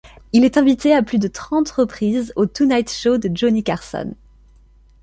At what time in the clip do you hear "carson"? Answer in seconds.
3.63-4.15